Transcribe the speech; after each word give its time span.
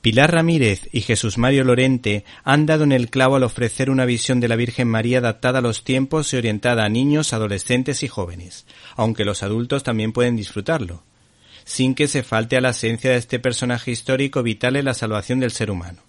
Pilar 0.00 0.32
Ramírez 0.32 0.88
y 0.92 1.00
Jesús 1.00 1.36
Mario 1.36 1.64
Lorente 1.64 2.24
han 2.44 2.64
dado 2.64 2.84
en 2.84 2.92
el 2.92 3.10
clavo 3.10 3.36
al 3.36 3.42
ofrecer 3.42 3.90
una 3.90 4.04
visión 4.04 4.38
de 4.38 4.48
la 4.48 4.56
Virgen 4.56 4.88
María 4.88 5.18
adaptada 5.18 5.58
a 5.58 5.62
los 5.62 5.82
tiempos 5.82 6.32
y 6.32 6.36
orientada 6.36 6.84
a 6.84 6.88
niños, 6.88 7.32
adolescentes 7.32 8.02
y 8.02 8.08
jóvenes, 8.08 8.66
aunque 8.94 9.24
los 9.24 9.42
adultos 9.42 9.82
también 9.82 10.12
pueden 10.12 10.36
disfrutarlo, 10.36 11.02
sin 11.64 11.94
que 11.94 12.06
se 12.06 12.22
falte 12.22 12.56
a 12.56 12.60
la 12.60 12.70
esencia 12.70 13.10
de 13.10 13.16
este 13.16 13.40
personaje 13.40 13.90
histórico 13.90 14.42
vital 14.42 14.76
en 14.76 14.84
la 14.84 14.94
salvación 14.94 15.40
del 15.40 15.50
ser 15.50 15.70
humano. 15.72 16.05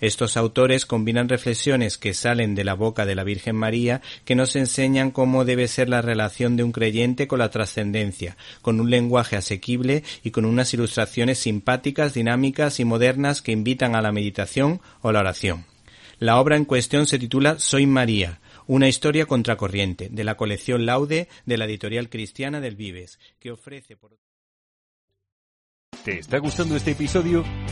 Estos 0.00 0.36
autores 0.36 0.86
combinan 0.86 1.28
reflexiones 1.28 1.98
que 1.98 2.14
salen 2.14 2.54
de 2.54 2.64
la 2.64 2.74
boca 2.74 3.04
de 3.04 3.14
la 3.14 3.24
Virgen 3.24 3.56
María 3.56 4.00
que 4.24 4.34
nos 4.34 4.56
enseñan 4.56 5.10
cómo 5.10 5.44
debe 5.44 5.68
ser 5.68 5.88
la 5.88 6.00
relación 6.00 6.56
de 6.56 6.64
un 6.64 6.72
creyente 6.72 7.28
con 7.28 7.38
la 7.38 7.50
trascendencia, 7.50 8.36
con 8.62 8.80
un 8.80 8.90
lenguaje 8.90 9.36
asequible 9.36 10.02
y 10.24 10.30
con 10.30 10.46
unas 10.46 10.72
ilustraciones 10.72 11.38
simpáticas, 11.38 12.14
dinámicas 12.14 12.80
y 12.80 12.84
modernas 12.84 13.42
que 13.42 13.52
invitan 13.52 13.94
a 13.94 14.02
la 14.02 14.12
meditación 14.12 14.80
o 15.02 15.12
la 15.12 15.20
oración. 15.20 15.66
La 16.18 16.38
obra 16.40 16.56
en 16.56 16.64
cuestión 16.64 17.06
se 17.06 17.18
titula 17.18 17.58
Soy 17.58 17.86
María, 17.86 18.40
una 18.66 18.88
historia 18.88 19.26
contracorriente, 19.26 20.08
de 20.10 20.24
la 20.24 20.36
colección 20.36 20.86
Laude 20.86 21.28
de 21.44 21.58
la 21.58 21.64
editorial 21.64 22.08
cristiana 22.08 22.60
del 22.60 22.76
Vives, 22.76 23.18
que 23.38 23.50
ofrece 23.50 23.96
por 23.96 24.16
¿Te 26.04 26.18
está 26.18 26.38
gustando 26.38 26.76
este 26.76 26.92
episodio? 26.92 27.44